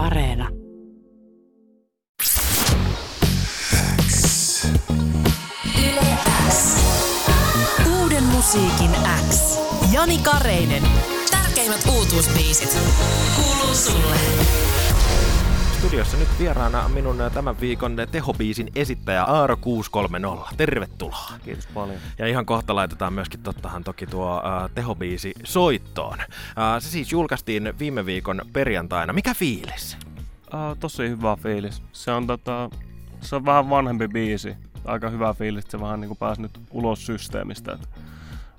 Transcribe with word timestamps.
Areena. 0.00 0.48
Uuden 8.00 8.24
musiikin 8.24 8.90
X. 9.30 9.58
Jani 9.92 10.18
Kareinen. 10.18 10.82
Tärkeimmät 11.30 11.80
uutuusbiisit. 11.96 12.78
Kuuluu 13.36 13.74
sulle. 13.74 14.16
Studiossa 15.80 16.16
nyt 16.16 16.28
vieraana 16.38 16.88
minun 16.88 17.16
tämän 17.34 17.60
viikon 17.60 17.96
tehobiisin 18.10 18.70
esittäjä 18.76 19.24
Aaro 19.24 19.56
630. 19.56 20.38
Tervetuloa. 20.56 21.32
Kiitos 21.44 21.66
paljon. 21.66 21.98
Ja 22.18 22.26
ihan 22.26 22.46
kohta 22.46 22.74
laitetaan 22.74 23.12
myöskin 23.12 23.42
tottahan 23.42 23.84
toki 23.84 24.06
tuo 24.06 24.36
uh, 24.36 24.70
tehobiisi 24.74 25.32
soittoon. 25.44 26.18
Uh, 26.18 26.82
se 26.82 26.88
siis 26.88 27.12
julkaistiin 27.12 27.74
viime 27.78 28.06
viikon 28.06 28.42
perjantaina. 28.52 29.12
Mikä 29.12 29.34
fiilis? 29.34 29.96
Uh, 30.54 30.76
tosi 30.80 31.08
hyvä 31.08 31.36
fiilis. 31.36 31.82
Se 31.92 32.10
on, 32.10 32.26
tota, 32.26 32.70
se 33.20 33.36
on 33.36 33.44
vähän 33.44 33.70
vanhempi 33.70 34.08
biisi. 34.08 34.56
Aika 34.84 35.10
hyvä 35.10 35.34
fiilis, 35.34 35.64
että 35.64 35.70
se 35.70 35.80
vähän 35.80 36.00
niin 36.00 36.16
pääsi 36.16 36.42
nyt 36.42 36.60
ulos 36.70 37.06
systeemistä. 37.06 37.72
Et 37.72 37.88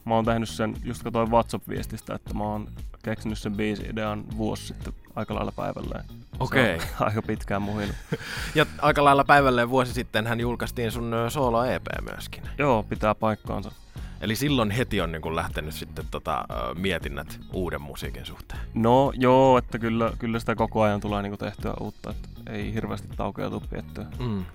mä 0.05 0.15
oon 0.15 0.25
tehnyt 0.25 0.49
sen, 0.49 0.75
just 0.83 1.03
katsoin 1.03 1.31
WhatsApp-viestistä, 1.31 2.15
että 2.15 2.33
mä 2.33 2.43
oon 2.43 2.67
keksinyt 3.03 3.37
sen 3.37 3.55
biisi-idean 3.55 4.23
vuosi 4.37 4.67
sitten 4.67 4.93
aika 5.15 5.35
lailla 5.35 5.51
päivälleen. 5.51 6.05
Okei. 6.39 6.75
Okay. 6.75 6.87
aika 7.07 7.21
pitkään 7.21 7.61
muhinut. 7.61 7.95
ja 8.55 8.65
aika 8.81 9.03
lailla 9.03 9.23
päivälleen 9.23 9.69
vuosi 9.69 9.93
sitten 9.93 10.27
hän 10.27 10.39
julkaistiin 10.39 10.91
sun 10.91 11.15
solo-EP 11.29 11.85
myöskin. 12.11 12.43
Joo, 12.57 12.83
pitää 12.83 13.15
paikkaansa. 13.15 13.71
Eli 14.21 14.35
silloin 14.35 14.71
heti 14.71 15.01
on 15.01 15.11
niin 15.11 15.21
kuin 15.21 15.35
lähtenyt 15.35 15.73
sitten 15.73 16.05
tota, 16.11 16.45
mietinnät 16.75 17.39
uuden 17.53 17.81
musiikin 17.81 18.25
suhteen. 18.25 18.61
No 18.73 19.13
joo, 19.15 19.57
että 19.57 19.79
kyllä, 19.79 20.13
kyllä 20.19 20.39
sitä 20.39 20.55
koko 20.55 20.81
ajan 20.81 21.01
tulee 21.01 21.21
niin 21.21 21.31
kuin 21.31 21.39
tehtyä 21.39 21.73
uutta. 21.79 22.09
Että 22.09 22.29
ei 22.49 22.73
hirveästi 22.73 23.07
taukoja 23.17 23.49
tuu 23.49 23.63
piettyä. 23.69 24.05
Mm. 24.19 24.45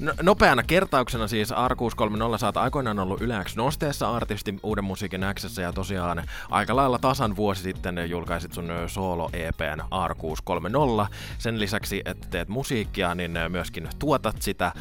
No, 0.00 0.12
nopeana 0.22 0.62
kertauksena 0.62 1.28
siis 1.28 1.50
R630 1.50 2.38
saat 2.38 2.56
aikoinaan 2.56 2.98
ollut 2.98 3.20
yleäksi 3.20 3.56
nosteessa 3.56 4.10
artisti 4.16 4.58
uuden 4.62 4.84
musiikin 4.84 5.20
Xssä 5.34 5.62
ja 5.62 5.72
tosiaan 5.72 6.22
aika 6.50 6.76
lailla 6.76 6.98
tasan 6.98 7.36
vuosi 7.36 7.62
sitten 7.62 8.10
julkaisit 8.10 8.52
sun 8.52 8.68
solo 8.86 9.30
EPn 9.32 9.80
R630. 9.80 11.14
Sen 11.38 11.60
lisäksi, 11.60 12.02
että 12.04 12.28
teet 12.30 12.48
musiikkia, 12.48 13.14
niin 13.14 13.38
myöskin 13.48 13.88
tuotat 13.98 14.42
sitä. 14.42 14.72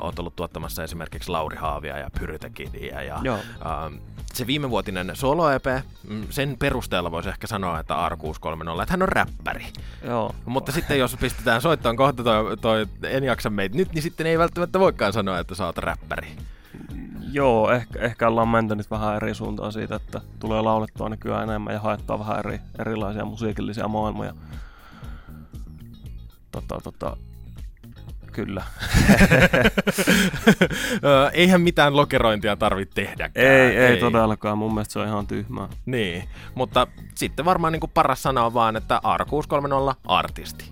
Oot 0.00 0.18
ollut 0.18 0.36
tuottamassa 0.36 0.84
esimerkiksi 0.84 1.30
Lauri 1.30 1.56
Haavia 1.56 1.98
ja 1.98 2.10
Pyrytekidiä 2.18 3.02
ja 3.02 3.20
Joo. 3.22 3.38
Uh, 3.86 4.12
se 4.32 4.46
viimevuotinen 4.46 5.10
solo-EP, 5.14 5.64
mm, 6.08 6.26
sen 6.30 6.56
perusteella 6.58 7.10
voisi 7.10 7.28
ehkä 7.28 7.46
sanoa, 7.46 7.80
että 7.80 7.94
R630, 7.94 8.82
että 8.82 8.92
hän 8.92 9.02
on 9.02 9.08
räppäri. 9.08 9.66
Joo. 10.04 10.34
Mutta 10.44 10.72
sitten 10.72 10.98
jos 10.98 11.16
pistetään 11.20 11.60
soittoon 11.60 11.96
kohta 11.96 12.24
toi, 12.24 12.56
toi 12.56 12.86
En 13.02 13.24
jaksa 13.24 13.50
meitä 13.50 13.76
nyt, 13.76 13.92
niin 13.92 14.02
sitten 14.02 14.26
ei 14.26 14.38
välttämättä 14.38 14.80
voikaan 14.80 15.12
sanoa, 15.12 15.38
että 15.38 15.54
sä 15.54 15.66
oot 15.66 15.78
räppäri. 15.78 16.28
Joo, 17.32 17.70
ehkä, 17.70 17.98
ehkä 18.00 18.28
ollaan 18.28 18.48
menty 18.48 18.76
nyt 18.76 18.90
vähän 18.90 19.16
eri 19.16 19.34
suuntaan 19.34 19.72
siitä, 19.72 19.96
että 19.96 20.20
tulee 20.38 20.62
laulettua 20.62 21.08
nykyään 21.08 21.48
enemmän 21.48 21.74
ja 21.74 21.80
haettua 21.80 22.18
vähän 22.18 22.38
eri, 22.38 22.60
erilaisia 22.78 23.24
musiikillisia 23.24 23.88
maailmoja. 23.88 24.34
Tota, 26.52 26.80
tota, 26.84 27.16
Kyllä. 28.32 28.62
Eihän 31.32 31.60
mitään 31.60 31.96
lokerointia 31.96 32.56
tarvitse 32.56 32.94
tehdä. 32.94 33.30
Ei, 33.34 33.46
ei, 33.46 33.76
ei 33.76 33.96
todellakaan. 33.96 34.58
Mun 34.58 34.74
mielestä 34.74 34.92
se 34.92 34.98
on 34.98 35.08
ihan 35.08 35.26
tyhmää. 35.26 35.68
Niin, 35.86 36.28
mutta 36.54 36.86
sitten 37.14 37.44
varmaan 37.44 37.72
niin 37.72 37.80
kuin 37.80 37.90
paras 37.94 38.22
sana 38.22 38.44
on 38.44 38.54
vaan, 38.54 38.76
että 38.76 39.00
R630 39.04 39.96
artisti 40.04 40.64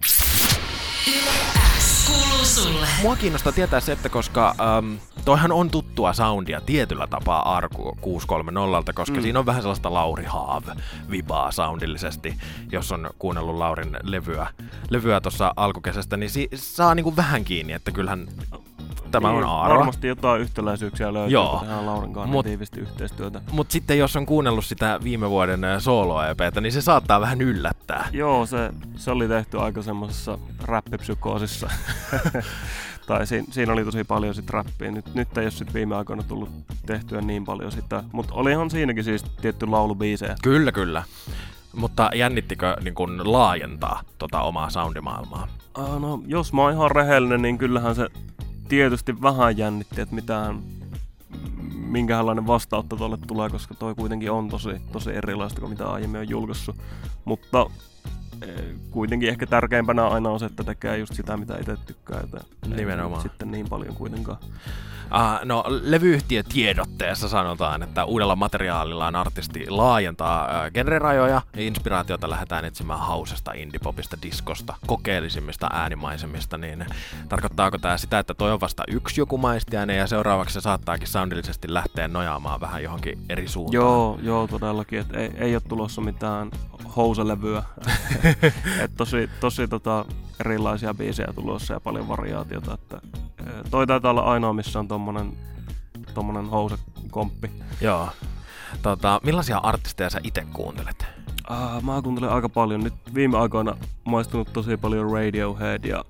kuuluu 2.07 2.45
sulle. 2.45 2.87
Mua 3.03 3.17
kiinnostaa 3.17 3.53
tietää 3.53 3.81
se, 3.81 3.93
että 3.93 4.09
koska 4.09 4.55
ähm, 4.61 4.95
toihan 5.25 5.53
on 5.53 5.71
tuttua 5.71 6.13
soundia 6.13 6.61
tietyllä 6.61 7.07
tapaa 7.07 7.57
Arku 7.57 7.97
630, 8.01 8.93
koska 8.93 9.17
mm. 9.17 9.23
siinä 9.23 9.39
on 9.39 9.47
vähän 9.47 9.63
sellaista 9.63 9.95
Lauri 9.95 10.25
Haav-vibaa 10.25 11.53
soundillisesti. 11.53 12.35
Jos 12.73 12.93
on 12.93 13.11
kuunnellut 13.19 13.57
Laurin 13.57 13.97
levyä, 14.03 14.47
levyä 14.91 15.21
tuossa 15.21 15.55
alkukesästä, 15.57 16.17
niin 16.17 16.31
si- 16.31 16.49
saa 16.55 16.95
niinku 16.95 17.17
vähän 17.17 17.45
kiinni, 17.45 17.73
että 17.73 17.93
kyllähän 17.93 18.29
tämä 19.11 19.29
niin, 19.29 19.45
on 19.45 19.51
Aaro. 19.51 19.79
Varmasti 19.79 20.09
jotain 20.09 20.41
yhtäläisyyksiä 20.41 21.13
löytyy, 21.13 21.33
Joo. 21.33 21.51
kun 21.51 21.61
tehdään 21.61 21.87
Laurin 21.87 22.13
kanssa 22.13 22.33
mut, 22.33 22.47
tiivisti 22.47 22.81
yhteistyötä. 22.81 23.41
Mutta 23.53 23.73
sitten 23.73 23.99
jos 23.99 24.17
on 24.17 24.27
kuunnellut 24.27 24.65
sitä 24.65 25.01
viime 25.05 25.31
vuoden 25.31 25.61
solo 25.79 26.23
EPtä, 26.23 26.61
niin 26.61 26.73
se 26.73 26.81
saattaa 26.81 27.21
vähän 27.21 27.41
yllättää. 27.41 28.09
Joo, 28.13 28.47
se, 28.47 28.71
se 28.97 29.11
oli 29.11 29.29
tehty 29.29 29.61
aika 29.61 29.83
semmoisessa 29.83 30.39
räppipsykoosissa. 30.63 31.71
tai 33.07 33.27
siinä, 33.27 33.47
siinä, 33.51 33.73
oli 33.73 33.85
tosi 33.85 34.05
paljon 34.05 34.35
sit 34.35 34.51
rappia. 34.51 34.91
Nyt, 34.91 35.15
nyt 35.15 35.39
ei 35.39 35.45
ole 35.45 35.51
sit 35.51 35.75
viime 35.75 35.97
aikoina 35.97 36.23
tullut 36.23 36.51
tehtyä 36.87 37.21
niin 37.21 37.45
paljon 37.45 37.73
sitä. 37.73 38.05
Mutta 38.13 38.35
olihan 38.35 38.71
siinäkin 38.71 39.05
siis 39.05 39.23
tietty 39.23 39.67
laulubiisejä. 39.67 40.35
Kyllä, 40.43 40.73
kyllä. 40.73 41.03
Mutta 41.73 42.11
jännittikö 42.15 42.77
niin 42.83 42.95
kun 42.95 43.33
laajentaa 43.33 44.03
tota 44.19 44.41
omaa 44.41 44.71
soundimaailmaa? 44.71 45.49
Uh, 45.79 46.01
no, 46.01 46.23
jos 46.27 46.53
mä 46.53 46.63
oon 46.63 46.73
ihan 46.73 46.91
rehellinen, 46.91 47.43
niin 47.43 47.59
kyllähän 47.59 47.95
se 47.95 48.09
tietysti 48.71 49.23
vähän 49.23 49.59
jännitti, 49.59 50.01
että 50.01 50.15
mitään, 50.15 50.63
minkälainen 51.77 52.47
vastautta 52.47 52.97
tuolle 52.97 53.19
tulee, 53.27 53.51
koska 53.51 53.75
toi 53.75 53.95
kuitenkin 53.95 54.31
on 54.31 54.49
tosi, 54.49 54.71
tosi 54.93 55.11
erilaista 55.11 55.61
kuin 55.61 55.71
mitä 55.71 55.91
aiemmin 55.91 56.21
on 56.21 56.29
julkaissut. 56.29 56.77
Mutta 57.25 57.71
kuitenkin 58.91 59.29
ehkä 59.29 59.47
tärkeimpänä 59.47 60.09
aina 60.09 60.31
on 60.31 60.41
se, 60.41 60.47
että 60.47 60.65
tekee 60.65 60.99
just 60.99 61.15
sitä, 61.15 61.37
mitä 61.37 61.59
itse 61.59 61.77
tykkää. 61.87 62.21
Että 62.21 62.41
Nimenomaan. 62.67 63.23
Sitten 63.23 63.51
niin 63.51 63.69
paljon 63.69 63.95
kuitenkaan. 63.95 64.39
Uh, 65.11 65.45
no, 65.45 65.65
levyyhtiötiedotteessa 65.69 67.29
sanotaan, 67.29 67.83
että 67.83 68.05
uudella 68.05 68.37
materiaalillaan 68.37 69.17
artisti 69.17 69.71
laajentaa 69.71 70.45
uh, 70.45 70.73
genrerajoja 70.73 71.43
ja 71.57 71.63
inspiraatiota 71.63 72.31
lähdetään 72.31 72.65
etsimään 72.65 73.01
hausesta, 73.01 73.53
indipopista, 73.53 74.17
diskosta, 74.23 74.75
kokeellisimmista 74.87 75.69
äänimaisemista, 75.73 76.59
niin 76.59 76.87
tarkoittaako 77.29 77.79
tämä 77.79 77.97
sitä, 77.97 78.19
että 78.19 78.35
toi 78.35 78.53
on 78.53 78.61
vasta 78.61 78.83
yksi 78.89 79.21
joku 79.21 79.39
maistiaine 79.39 79.97
ja 79.97 80.07
seuraavaksi 80.07 80.55
se 80.55 80.61
saattaakin 80.61 81.09
soundillisesti 81.09 81.75
lähteä 81.75 82.09
nojaamaan 82.09 82.61
vähän 82.61 82.83
johonkin 82.83 83.19
eri 83.29 83.49
suuntaan? 83.49 83.75
Joo, 83.75 84.19
joo 84.23 84.47
todellakin, 84.47 84.99
että 84.99 85.19
ei, 85.19 85.31
ei 85.37 85.55
ole 85.55 85.63
tulossa 85.69 86.01
mitään 86.01 86.51
houselevyä. 86.97 87.63
et 88.85 88.91
tosi 88.97 89.31
tosi 89.41 89.69
tota, 89.69 90.05
erilaisia 90.41 90.95
biisejä 90.95 91.33
tulossa 91.35 91.75
ja 91.75 91.81
paljon 91.81 92.09
variaatiota, 92.09 92.75
että 92.75 93.01
toi 93.71 93.87
taitaa 93.87 94.11
olla 94.11 94.21
ainoa, 94.21 94.53
missä 94.53 94.79
on 94.79 94.89
tommonen, 94.89 95.33
tommonen 96.15 96.51
housekomppi. 96.51 97.51
Joo. 97.81 98.09
Tota, 98.83 99.21
millaisia 99.25 99.59
artisteja 99.59 100.11
sä 100.11 100.21
itse 100.25 100.47
kuuntelet? 100.53 101.07
Uh, 101.51 101.83
mä 101.83 102.03
kuuntelen 102.03 102.31
aika 102.31 102.49
paljon. 102.49 102.81
Nyt 102.81 102.95
viime 103.15 103.39
aikoina 103.39 103.77
maistunut 104.05 104.53
tosi 104.53 104.77
paljon 104.77 105.11
Radiohead 105.11 105.85
ja 105.85 106.05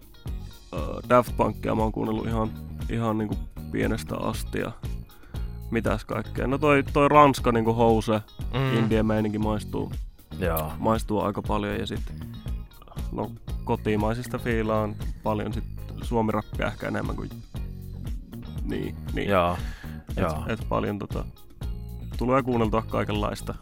uh, 0.72 1.08
Daft 1.08 1.36
Punkia 1.36 1.74
mä 1.74 1.82
oon 1.82 1.92
kuunnellut 1.92 2.26
ihan, 2.26 2.50
ihan 2.90 3.18
niinku 3.18 3.38
pienestä 3.72 4.16
asti 4.16 4.58
ja 4.58 4.72
mitäs 5.70 6.04
kaikkea. 6.04 6.46
No 6.46 6.58
toi, 6.58 6.82
toi 6.92 7.08
Ranska 7.08 7.52
niinku 7.52 7.74
house, 7.74 8.20
mm. 8.54 8.78
indie 8.78 9.02
meininki 9.02 9.38
maistuu, 9.38 9.92
Joo. 10.40 10.72
maistuu 10.78 11.20
aika 11.20 11.42
paljon 11.42 11.78
ja 11.78 11.86
sitten 11.86 12.16
no, 13.12 13.30
kotimaisista 13.64 14.38
fiilaan 14.38 14.96
paljon 15.22 15.54
sit 15.54 15.64
suomirappia 16.02 16.66
ehkä 16.66 16.88
enemmän 16.88 17.16
kuin... 17.16 17.30
Niin, 18.62 18.96
niin. 19.12 19.28
Joo. 19.28 19.56
Et, 20.10 20.16
Joo. 20.16 20.44
et 20.48 20.66
paljon 20.68 20.98
tota, 20.98 21.24
tulee 22.16 22.42
kuunneltua 22.42 22.82
kaikenlaista. 22.82 23.54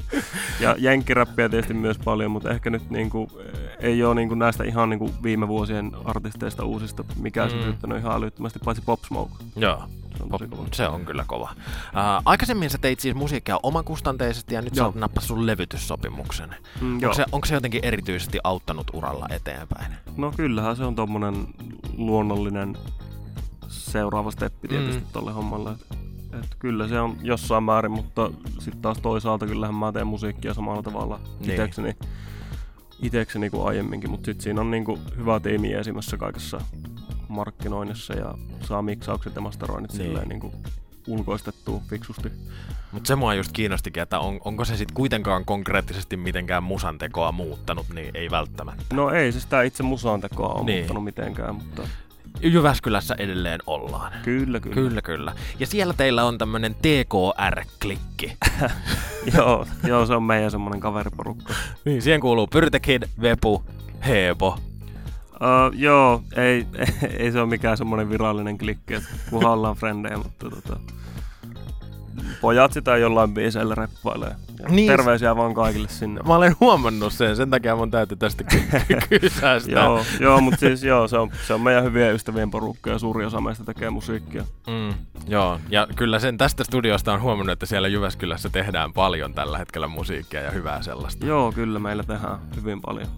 ja 0.60 0.76
jenkkiräppiä 0.78 1.48
tietysti 1.48 1.74
myös 1.74 1.98
paljon, 2.04 2.30
mutta 2.30 2.50
ehkä 2.50 2.70
nyt 2.70 2.90
niinku, 2.90 3.28
ei 3.82 4.04
ole 4.04 4.14
niinku 4.14 4.34
näistä 4.34 4.64
ihan 4.64 4.90
niinku 4.90 5.10
viime 5.22 5.48
vuosien 5.48 5.92
artisteista 6.04 6.64
uusista 6.64 7.04
mikään 7.16 7.52
mm. 7.52 7.58
sytyttänyt 7.58 7.98
ihan 7.98 8.16
älyttömästi, 8.16 8.58
paitsi 8.64 8.82
Pop 8.86 9.04
Smoke. 9.04 9.34
Joo. 9.56 9.82
Se 10.16 10.22
on, 10.22 10.28
Pop, 10.28 10.50
kova. 10.50 10.68
se 10.72 10.88
on 10.88 11.04
kyllä 11.04 11.24
kova. 11.26 11.50
Uh, 11.52 12.22
aikaisemmin 12.24 12.70
sä 12.70 12.78
teit 12.78 13.00
siis 13.00 13.14
musiikkia 13.14 13.60
omakustanteisesti 13.62 14.54
ja 14.54 14.62
nyt 14.62 14.76
joo. 14.76 14.92
sä 14.92 14.98
nappas 14.98 15.28
sun 15.28 15.46
levytyssopimuksen. 15.46 16.54
Mm, 16.80 16.94
onko, 16.94 17.14
se, 17.14 17.24
onko 17.32 17.46
se 17.46 17.54
jotenkin 17.54 17.84
erityisesti 17.84 18.38
auttanut 18.44 18.90
uralla 18.92 19.26
eteenpäin? 19.30 19.92
No 20.16 20.32
kyllähän 20.36 20.76
se 20.76 20.84
on 20.84 20.94
tommonen 20.94 21.46
luonnollinen 21.96 22.76
seuraava 23.68 24.30
steppi 24.30 24.68
tietysti 24.68 25.00
mm. 25.00 25.06
tolle 25.12 25.32
hommalle. 25.32 25.70
Et 26.38 26.56
kyllä 26.58 26.88
se 26.88 27.00
on 27.00 27.16
jossain 27.22 27.64
määrin, 27.64 27.90
mutta 27.92 28.30
sitten 28.58 28.82
taas 28.82 28.98
toisaalta 28.98 29.46
kyllähän 29.46 29.74
mä 29.74 29.92
teen 29.92 30.06
musiikkia 30.06 30.54
samalla 30.54 30.82
tavalla 30.82 31.20
niin. 31.40 31.50
itekseni, 31.50 31.96
itekseni 33.02 33.50
kuin 33.50 33.66
aiemminkin, 33.68 34.10
mutta 34.10 34.24
sitten 34.24 34.42
siinä 34.44 34.60
on 34.60 34.70
niinku 34.70 34.98
hyvä 35.16 35.40
tiimi 35.40 35.72
esimerkiksi 35.72 36.16
kaikessa 36.16 36.60
markkinoinnissa 37.28 38.14
ja 38.14 38.34
saa 38.68 38.82
miksaukset 38.82 39.34
ja 39.34 39.40
masteroinnit 39.40 39.92
niin. 39.92 40.02
silleen 40.06 40.28
niinku 40.28 40.52
ulkoistettua 41.08 41.82
fiksusti. 41.88 42.32
Mutta 42.92 43.08
se 43.08 43.16
mua 43.16 43.34
just 43.34 43.52
kiinnostikin, 43.52 44.02
että 44.02 44.18
on, 44.18 44.40
onko 44.44 44.64
se 44.64 44.76
sitten 44.76 44.94
kuitenkaan 44.94 45.44
konkreettisesti 45.44 46.16
mitenkään 46.16 46.62
musantekoa 46.62 47.32
muuttanut, 47.32 47.86
niin 47.94 48.10
ei 48.14 48.30
välttämättä. 48.30 48.94
No 48.94 49.10
ei 49.10 49.32
se 49.32 49.40
sitä 49.40 49.62
itse 49.62 49.82
musantekoa 49.82 50.48
ole 50.48 50.64
Niin. 50.64 50.78
muuttanut 50.78 51.04
mitenkään, 51.04 51.54
mutta 51.54 51.82
Jyväskylässä 52.42 53.14
edelleen 53.18 53.60
ollaan. 53.66 54.12
kyllä, 54.22 54.60
kyllä. 54.60 54.74
Kyllä, 54.74 55.02
kyllä. 55.02 55.34
Ja 55.58 55.66
siellä 55.66 55.94
teillä 55.94 56.24
on 56.24 56.38
tämmönen 56.38 56.74
TKR-klikki. 56.74 58.36
joo, 59.36 59.66
joo, 59.84 60.06
se 60.06 60.14
on 60.14 60.22
meidän 60.22 60.50
semmonen 60.50 60.80
kaveriporukka. 60.80 61.54
niin, 61.84 62.02
siihen 62.02 62.20
kuuluu 62.20 62.46
Pyrtekid, 62.46 63.02
Vepu, 63.20 63.64
Heepo. 64.06 64.58
Uh, 65.32 65.78
joo, 65.78 66.22
ei, 66.36 66.66
ei 67.18 67.32
se 67.32 67.40
ole 67.40 67.48
mikään 67.48 67.76
semmoinen 67.76 68.10
virallinen 68.10 68.58
klikki, 68.58 68.94
että 68.94 69.08
kunhan 69.30 69.52
ollaan 69.52 69.76
frendejä, 69.76 70.16
mutta 70.16 70.50
tota, 70.50 70.80
pojat 72.40 72.72
sitä 72.72 72.96
jollain 72.96 73.34
biiseillä 73.34 73.74
reppailee. 73.74 74.34
Niin. 74.68 74.86
Terveisiä 74.86 75.36
vaan 75.36 75.54
kaikille 75.54 75.88
sinne. 75.88 76.20
Mä 76.26 76.36
olen 76.36 76.56
huomannut 76.60 77.12
sen, 77.12 77.36
sen 77.36 77.50
takia 77.50 77.76
mun 77.76 77.90
täytyy 77.90 78.16
tästä 78.16 78.44
ky- 78.44 78.62
kysyä 79.20 79.60
joo, 79.66 80.04
joo 80.20 80.40
mutta 80.40 80.60
siis 80.60 80.84
joo, 80.84 81.08
se 81.08 81.18
on, 81.18 81.30
se 81.46 81.54
on 81.54 81.60
meidän 81.60 81.84
hyvien 81.84 82.14
ystävien 82.14 82.50
porukka 82.50 82.90
ja 82.90 82.98
suuri 82.98 83.24
osa 83.24 83.40
meistä 83.40 83.64
tekee 83.64 83.90
musiikkia. 83.90 84.44
Mm, 84.66 84.94
joo, 85.28 85.60
ja 85.70 85.88
kyllä 85.96 86.18
sen 86.18 86.38
tästä 86.38 86.64
studiosta 86.64 87.12
on 87.12 87.20
huomannut, 87.20 87.52
että 87.52 87.66
siellä 87.66 87.88
Jyväskylässä 87.88 88.48
tehdään 88.48 88.92
paljon 88.92 89.34
tällä 89.34 89.58
hetkellä 89.58 89.88
musiikkia 89.88 90.40
ja 90.40 90.50
hyvää 90.50 90.82
sellaista. 90.82 91.26
Joo, 91.26 91.52
kyllä 91.52 91.78
meillä 91.78 92.02
tehdään 92.02 92.38
hyvin 92.56 92.80
paljon. 92.80 93.08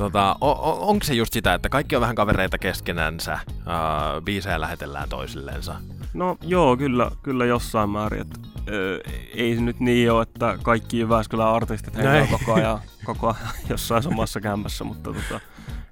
Tota, 0.00 0.36
o- 0.40 0.70
o- 0.70 0.88
onko 0.88 1.04
se 1.04 1.14
just 1.14 1.32
sitä, 1.32 1.54
että 1.54 1.68
kaikki 1.68 1.96
on 1.96 2.00
vähän 2.00 2.16
kavereita 2.16 2.58
keskenänsä, 2.58 3.38
uh, 3.48 4.22
biisejä 4.24 4.60
lähetellään 4.60 5.08
toisillensa? 5.08 5.74
No 6.14 6.36
joo, 6.42 6.76
kyllä, 6.76 7.10
kyllä 7.22 7.44
jossain 7.44 7.90
määrin. 7.90 8.20
Et, 8.20 8.40
ö, 8.68 9.00
ei 9.34 9.54
se 9.54 9.60
nyt 9.60 9.80
niin 9.80 10.12
ole, 10.12 10.22
että 10.22 10.58
kaikki 10.62 10.98
Jyväskylän 10.98 11.48
artistit 11.48 11.94
No 11.96 12.02
hengaa 12.02 12.38
koko 12.38 12.54
ajan, 12.54 12.78
koko 13.04 13.26
ajan 13.26 13.54
jossain 13.70 14.02
samassa 14.02 14.40
kämpässä, 14.40 14.84
mutta 14.84 15.12
tota, 15.12 15.40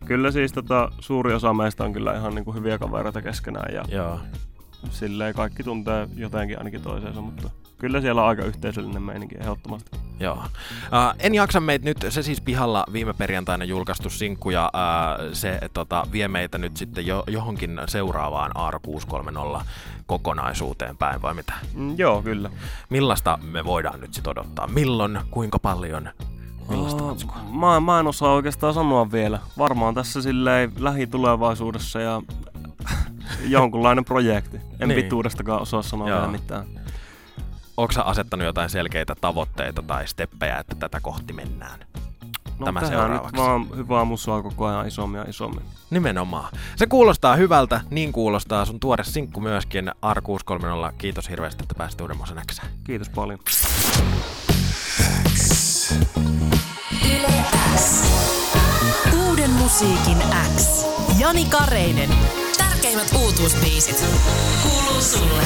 kyllä 0.04 0.30
siis 0.30 0.52
tota, 0.52 0.92
suuri 1.00 1.34
osa 1.34 1.54
meistä 1.54 1.84
on 1.84 1.92
kyllä 1.92 2.16
ihan 2.16 2.34
niinku 2.34 2.52
hyviä 2.52 2.78
kavereita 2.78 3.22
keskenään 3.22 3.74
ja 3.74 3.84
Joo. 3.88 4.20
silleen 4.90 5.34
kaikki 5.34 5.62
tuntee 5.62 6.08
jotenkin 6.16 6.58
ainakin 6.58 6.82
toisensa, 6.82 7.20
mutta 7.20 7.50
kyllä 7.78 8.00
siellä 8.00 8.22
on 8.22 8.28
aika 8.28 8.44
yhteisöllinen 8.44 9.02
meininki 9.02 9.36
ehdottomasti. 9.40 9.97
Joo. 10.20 10.34
Uh, 10.36 11.14
en 11.18 11.34
jaksa 11.34 11.60
meitä 11.60 11.84
nyt, 11.84 12.06
se 12.08 12.22
siis 12.22 12.40
pihalla 12.40 12.84
viime 12.92 13.12
perjantaina 13.12 13.64
julkaistu 13.64 14.10
sinkku 14.10 14.50
ja 14.50 14.70
uh, 14.74 15.28
se 15.32 15.60
tota, 15.72 16.06
vie 16.12 16.28
meitä 16.28 16.58
nyt 16.58 16.76
sitten 16.76 17.06
jo, 17.06 17.24
johonkin 17.26 17.80
seuraavaan 17.86 18.52
AR630 18.56 19.60
kokonaisuuteen 20.06 20.96
päin 20.96 21.22
vai 21.22 21.34
mitä? 21.34 21.52
Mm, 21.74 21.98
joo, 21.98 22.22
kyllä. 22.22 22.50
Millaista 22.90 23.38
me 23.42 23.64
voidaan 23.64 24.00
nyt 24.00 24.14
sitten 24.14 24.30
odottaa? 24.30 24.66
Milloin, 24.66 25.18
kuinka 25.30 25.58
paljon, 25.58 26.08
millaista 26.68 27.02
matskua? 27.02 27.36
mä, 27.52 27.80
mä 27.80 28.00
en 28.00 28.06
osaa 28.06 28.32
oikeastaan 28.32 28.74
sanoa 28.74 29.12
vielä. 29.12 29.38
Varmaan 29.58 29.94
tässä 29.94 30.22
silleen 30.22 30.72
lähitulevaisuudessa 30.78 32.00
ja 32.00 32.22
jonkunlainen 33.46 34.04
projekti. 34.04 34.56
En 34.56 34.62
Niin. 34.78 34.88
niin. 34.88 35.02
pituudestakaan 35.02 35.62
osaa 35.62 35.82
sanoa 35.82 36.08
Joo. 36.08 36.18
vielä 36.18 36.32
mitään. 36.32 36.64
Onko 37.78 37.92
sä 37.92 38.02
asettanut 38.02 38.46
jotain 38.46 38.70
selkeitä 38.70 39.14
tavoitteita 39.20 39.82
tai 39.82 40.06
steppejä, 40.06 40.58
että 40.58 40.74
tätä 40.74 41.00
kohti 41.00 41.32
mennään? 41.32 41.80
No 42.58 42.64
Tämä 42.64 42.80
seuraavaksi. 42.80 43.32
nyt 43.32 43.42
vaan 43.42 43.66
hyvää 43.76 44.04
musaa 44.04 44.42
koko 44.42 44.66
ajan 44.66 44.86
isommin 44.88 45.18
ja 45.18 45.24
isommin. 45.28 45.64
Nimenomaan. 45.90 46.52
Se 46.76 46.86
kuulostaa 46.86 47.36
hyvältä, 47.36 47.80
niin 47.90 48.12
kuulostaa 48.12 48.64
sun 48.64 48.80
tuore 48.80 49.04
sinkku 49.04 49.40
myöskin 49.40 49.88
R630. 49.88 50.94
Kiitos 50.98 51.28
hirveästi, 51.30 51.62
että 51.62 51.74
pääsit 51.74 52.00
uudemman 52.00 52.28
näksään. 52.34 52.68
Kiitos 52.84 53.08
paljon. 53.08 53.38
Uuden 59.28 59.50
musiikin 59.50 60.18
X. 60.56 60.84
Jani 61.18 61.44
Kareinen. 61.44 62.10
Tärkeimmät 62.58 63.12
uutuusbiisit. 63.22 64.04
Kuuluu 64.62 65.02
sulle. 65.02 65.42